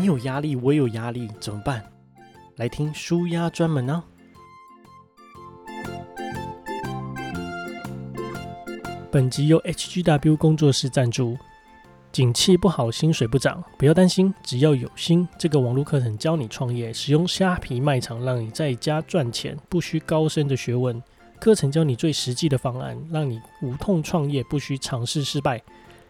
[0.00, 1.84] 你有压力，我有压力，怎么办？
[2.56, 4.04] 来听舒压专门呢、啊。
[9.10, 11.36] 本集由 HGW 工作室赞助。
[12.12, 21.00] 景气不好，薪水不涨，不要担心，只要有心，这个网络课程教你创业，使用虾皮卖场，让你在家赚钱，不需高深的学问。
[21.38, 25.60] 课程教你最实际的方案，让你无痛创业，不需尝试失败，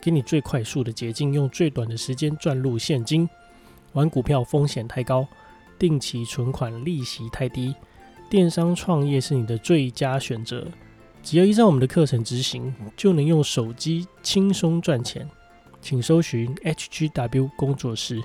[0.00, 3.28] 给你最快速的捷径，用最短的时间赚入现金。
[3.92, 5.26] 玩股票风险太高，
[5.78, 7.74] 定期存款利息太低，
[8.30, 10.66] 电商创业是你的最佳选择。
[11.22, 15.28] 只要依照我们的课程执行，就能用手机轻松赚钱。
[15.80, 18.22] 请搜寻 HGW 工作室。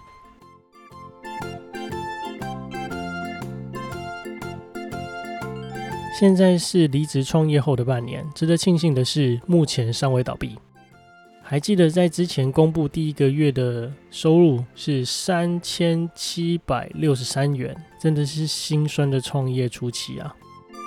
[6.20, 10.58] 现在是离职创业后的半年，值得庆幸的是，目前尚未倒闭。
[11.50, 20.36] 还记得在之前公布第一个月的收入是三千七百六十三元，真的是心酸的创业初期啊。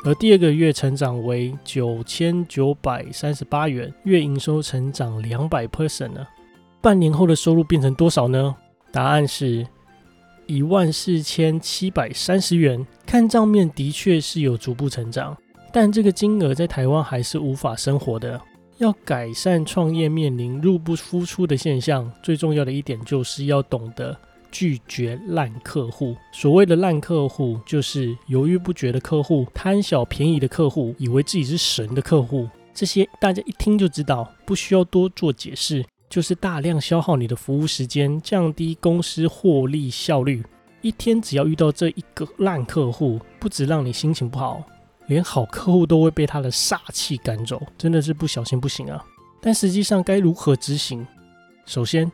[0.04, 6.26] 而第二个月成长为九千九百三十八元，月营收成长两百 percent 呢。
[6.82, 8.54] 半年后的收入变成多少呢？
[8.92, 9.66] 答案是
[10.44, 12.86] 一万四千七百三十元。
[13.06, 15.34] 看账面的确是有逐步成长，
[15.72, 18.38] 但这个金额在台湾还是无法生活的。
[18.80, 24.16] 要改善创业面临入不敷出的现象，最重要的一点就是要懂得
[24.50, 26.16] 拒绝烂客户。
[26.32, 32.48] 所谓的烂客户，就是犹豫不决的客户、贪小便宜的客户、以为自己是神的客户。
[32.72, 35.84] 这些大家一听就知道，不需要多做解释。
[36.08, 40.42] 就是大量消耗你的服务时间，降低公司获利效率。
[40.80, 44.64] 一天只要遇到这一个烂客户，不止让你心情不好，
[45.10, 49.04] 连好客户都会被他的煞气赶走，真的是不小心不行啊！
[49.40, 51.04] 但实际上该如何执行？
[51.66, 52.10] 首先，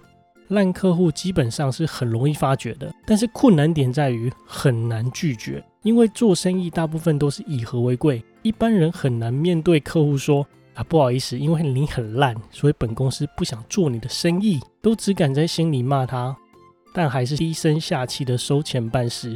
[0.49, 10.47] 烂客户基本上是很容易发觉的，但是困难点在于很难拒绝，因为做生意大部分都是以和为贵，一般人很难面对客户说。
[10.73, 16.37] 啊，不好意思，因为你很烂，所以本公司不想做你的生意，都只敢在心里骂他，
[16.93, 19.35] 但还是低声下气的收钱办事。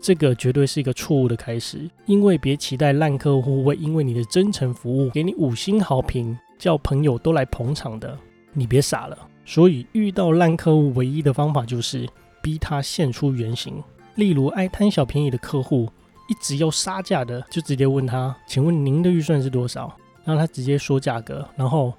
[0.00, 8.16] 这个绝对是一个错误的开始，因为别期待烂客户会因为你的真诚服务给你五星好评，叫朋友都来捧场的，
[8.52, 9.18] 你别傻了。
[9.44, 12.08] 所以遇到烂客户，唯一的方法就是
[12.42, 13.82] 逼他现出原形。
[14.14, 15.88] 例如爱贪小便宜的客户，
[16.28, 19.94] 一直要杀价的，就直接问他，请问您的预算是多少？
[20.24, 21.92] 让他直接说价格，然后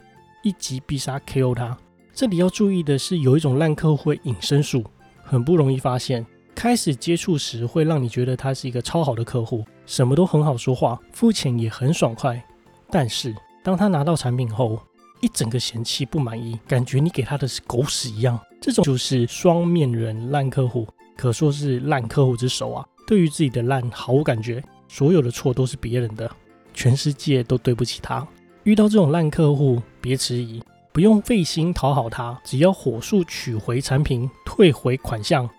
[0.43, 1.77] 一击必杀 KO 他。
[2.13, 4.83] 这里要注意的是，有一种烂客户会隐身术，
[5.23, 6.25] 很不容易发现。
[6.59, 12.46] 开始接触时会让你觉得他是一个超好的客户，什么都很好说话，付钱也很爽快。
[12.92, 13.34] 但是
[13.64, 14.78] 当他拿到产品后，
[15.22, 18.38] 一整个嫌弃不满意，感觉你给他的是狗屎一样。
[18.59, 22.86] 这种就是双面人烂客户，可说是烂客户之首啊！
[23.08, 26.30] 对于自己的烂毫无感觉，所有的错都是别人的。
[26.74, 28.28] 全世界都对不起他。
[28.64, 35.50] 遇到这种烂客户，别迟疑，不用费心讨好他，只要火速取回产品，退回款项，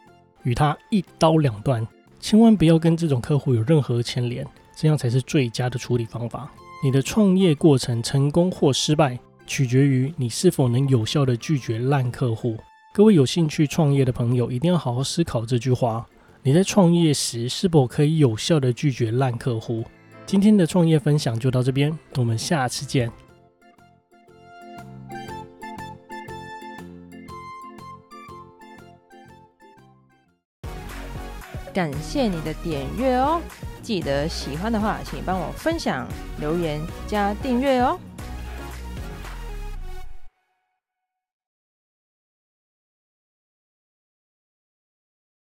[0.42, 1.86] 与他一刀两断。
[2.20, 4.46] 千万不要跟这种客户有任何牵连，
[4.76, 6.50] 这样才是最佳的处理方法。
[6.82, 12.56] 你的创业过程成功或失败，取决于你是否能有效地拒绝烂客户。
[12.92, 16.06] 各位有兴趣创业的朋友，一定要好好思考这句话：
[16.42, 19.84] 你在创业时是否可以有效地拒绝烂客户？
[20.26, 23.10] 今天的创业分享就到这边，我们下次见。
[31.72, 33.40] 感谢你的点阅哦，
[33.82, 36.06] 记得喜欢的话，请帮我分享、
[36.38, 37.98] 留言、加订阅哦。